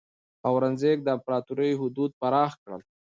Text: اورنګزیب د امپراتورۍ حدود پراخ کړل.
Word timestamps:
اورنګزیب 0.49 0.99
د 1.03 1.07
امپراتورۍ 1.17 1.71
حدود 1.81 2.11
پراخ 2.21 2.51
کړل. 2.63 2.81